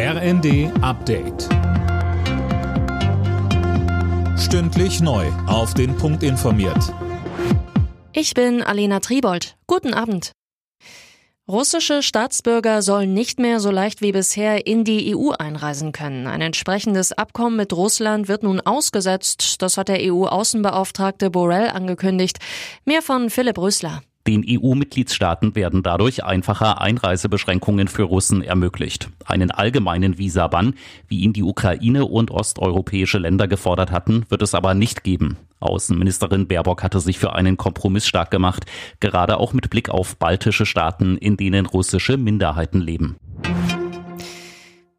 RND 0.00 0.70
Update. 0.80 1.48
Stündlich 4.38 5.00
neu. 5.00 5.26
Auf 5.48 5.74
den 5.74 5.96
Punkt 5.96 6.22
informiert. 6.22 6.94
Ich 8.12 8.32
bin 8.32 8.62
Alena 8.62 9.00
Tribold. 9.00 9.56
Guten 9.66 9.94
Abend. 9.94 10.30
Russische 11.48 12.04
Staatsbürger 12.04 12.80
sollen 12.80 13.12
nicht 13.12 13.40
mehr 13.40 13.58
so 13.58 13.72
leicht 13.72 14.00
wie 14.00 14.12
bisher 14.12 14.68
in 14.68 14.84
die 14.84 15.16
EU 15.16 15.32
einreisen 15.32 15.90
können. 15.90 16.28
Ein 16.28 16.42
entsprechendes 16.42 17.10
Abkommen 17.10 17.56
mit 17.56 17.72
Russland 17.72 18.28
wird 18.28 18.44
nun 18.44 18.60
ausgesetzt. 18.60 19.60
Das 19.62 19.78
hat 19.78 19.88
der 19.88 19.98
EU-Außenbeauftragte 20.00 21.28
Borrell 21.28 21.70
angekündigt. 21.70 22.38
Mehr 22.84 23.02
von 23.02 23.30
Philipp 23.30 23.58
Rösler. 23.58 24.02
Den 24.28 24.44
EU-Mitgliedstaaten 24.46 25.54
werden 25.54 25.82
dadurch 25.82 26.22
einfacher 26.22 26.82
Einreisebeschränkungen 26.82 27.88
für 27.88 28.02
Russen 28.02 28.42
ermöglicht. 28.42 29.08
Einen 29.24 29.50
allgemeinen 29.50 30.18
Visabann, 30.18 30.74
wie 31.06 31.20
ihn 31.20 31.32
die 31.32 31.42
Ukraine 31.42 32.04
und 32.04 32.30
osteuropäische 32.30 33.16
Länder 33.16 33.48
gefordert 33.48 33.90
hatten, 33.90 34.26
wird 34.28 34.42
es 34.42 34.54
aber 34.54 34.74
nicht 34.74 35.02
geben. 35.02 35.38
Außenministerin 35.60 36.46
Baerbock 36.46 36.82
hatte 36.82 37.00
sich 37.00 37.18
für 37.18 37.34
einen 37.34 37.56
Kompromiss 37.56 38.06
stark 38.06 38.30
gemacht, 38.30 38.66
gerade 39.00 39.38
auch 39.38 39.54
mit 39.54 39.70
Blick 39.70 39.88
auf 39.88 40.18
baltische 40.18 40.66
Staaten, 40.66 41.16
in 41.16 41.38
denen 41.38 41.64
russische 41.64 42.18
Minderheiten 42.18 42.82
leben. 42.82 43.16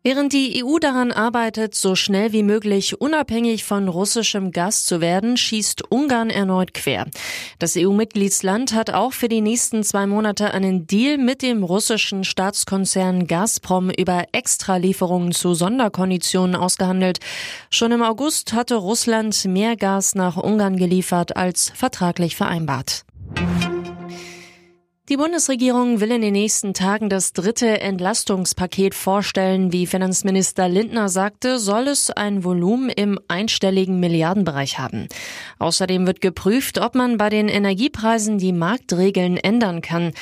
Während 0.01 0.31
die 0.31 0.63
EU 0.63 0.79
daran 0.79 1.11
arbeitet, 1.11 1.75
so 1.75 1.93
schnell 1.93 2.31
wie 2.31 2.41
möglich 2.41 3.01
unabhängig 3.01 3.65
von 3.65 3.89
russischem 3.89 4.51
Gas 4.51 4.85
zu 4.85 5.01
werden, 5.01 5.35
schießt 5.35 5.91
Ungarn 5.91 6.29
erneut 6.29 6.73
quer. 6.73 7.05
Das 7.59 7.75
EU-Mitgliedsland 7.75 8.73
hat 8.73 8.91
auch 8.91 9.11
für 9.11 9.27
die 9.27 9.41
nächsten 9.41 9.83
zwei 9.83 10.07
Monate 10.07 10.53
einen 10.53 10.87
Deal 10.87 11.17
mit 11.17 11.41
dem 11.41 11.63
russischen 11.63 12.23
Staatskonzern 12.23 13.27
Gazprom 13.27 13.89
über 13.89 14.23
Extralieferungen 14.31 15.33
zu 15.33 15.53
Sonderkonditionen 15.53 16.55
ausgehandelt. 16.55 17.19
Schon 17.69 17.91
im 17.91 18.01
August 18.01 18.53
hatte 18.53 18.75
Russland 18.75 19.43
mehr 19.43 19.75
Gas 19.75 20.15
nach 20.15 20.37
Ungarn 20.37 20.77
geliefert 20.77 21.35
als 21.35 21.73
vertraglich 21.75 22.37
vereinbart. 22.37 23.03
Die 25.09 25.17
Bundesregierung 25.17 26.01
will 26.01 26.11
in 26.11 26.21
den 26.21 26.33
nächsten 26.33 26.75
Tagen 26.75 27.09
das 27.09 27.33
dritte 27.33 27.81
Entlastungspaket 27.81 28.93
vorstellen. 28.93 29.73
Wie 29.73 29.87
Finanzminister 29.87 30.69
Lindner 30.69 31.09
sagte, 31.09 31.57
soll 31.57 31.87
es 31.87 32.11
ein 32.11 32.43
Volumen 32.43 32.89
im 32.89 33.19
einstelligen 33.27 33.99
Milliardenbereich 33.99 34.77
haben. 34.77 35.07
Außerdem 35.57 36.05
wird 36.05 36.21
geprüft, 36.21 36.77
ob 36.77 36.93
man 36.93 37.17
bei 37.17 37.31
den 37.31 37.49
Energiepreisen 37.49 38.37
die 38.37 38.53
Marktregeln 38.53 39.37
ändern 39.37 39.81
kann. 39.81 40.13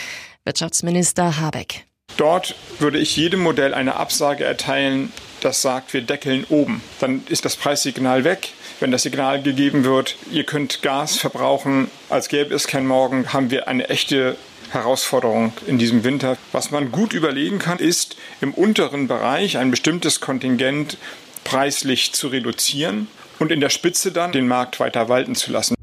Wirtschaftsminister 0.46 1.38
Habeck. 1.38 1.84
Dort 2.16 2.56
würde 2.80 2.98
ich 2.98 3.18
jedem 3.18 3.42
Modell 3.42 3.74
eine 3.74 3.98
Absage 3.98 4.46
erteilen, 4.46 5.12
das 5.42 5.62
sagt, 5.62 5.94
wir 5.94 6.02
deckeln 6.02 6.46
oben. 6.48 6.82
Dann 7.02 7.24
ist 7.28 7.44
das 7.44 7.58
Preissignal 7.58 8.24
weg. 8.24 8.54
Wenn 8.80 8.92
das 8.92 9.04
Signal 9.04 9.42
gegeben 9.42 9.84
wird, 9.84 10.16
ihr 10.32 10.46
könnt 10.46 10.82
Gas 10.82 11.18
verbrauchen, 11.18 11.92
als 12.08 12.30
gäbe 12.30 12.56
es 12.56 12.68
kein 12.68 12.88
Morgen, 12.88 13.34
haben 13.34 13.52
wir 13.52 13.68
eine 13.68 13.90
echte 13.90 14.38
Herausforderung 14.78 15.54
in 15.66 15.78
diesem 15.78 16.04
Winter. 16.04 16.38
Was 16.52 16.72
man 16.72 16.92
gut 16.92 17.14
überlegen 17.14 17.60
kann, 17.60 17.80
ist 17.80 18.18
im 18.42 18.54
unteren 18.54 19.08
Bereich 19.08 19.58
ein 19.58 19.72
bestimmtes 19.72 20.22
Kontingent 20.22 20.98
preislich 21.44 22.14
zu 22.14 22.28
reduzieren 22.28 23.08
und 23.40 23.52
in 23.52 23.60
der 23.60 23.70
Spitze 23.70 24.12
dann 24.12 24.32
den 24.32 24.48
Markt 24.48 24.80
weiter 24.80 25.10
walten 25.10 25.36
zu 25.36 25.52
lassen. 25.52 25.76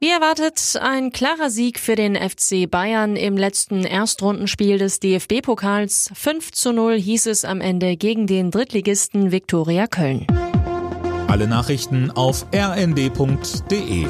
Wie 0.00 0.10
erwartet 0.10 0.78
ein 0.82 1.12
klarer 1.12 1.48
Sieg 1.48 1.78
für 1.80 1.94
den 1.94 2.14
FC 2.14 2.70
Bayern 2.70 3.16
im 3.16 3.38
letzten 3.38 3.84
Erstrundenspiel 3.84 4.76
des 4.76 5.00
DFB-Pokals. 5.00 6.10
5 6.14 6.52
zu 6.52 6.72
0 6.72 7.00
hieß 7.00 7.24
es 7.26 7.46
am 7.46 7.62
Ende 7.62 7.96
gegen 7.96 8.26
den 8.26 8.50
Drittligisten 8.50 9.32
Viktoria 9.32 9.86
Köln. 9.86 10.26
Alle 11.26 11.48
Nachrichten 11.48 12.10
auf 12.10 12.44
rnd.de 12.54 14.06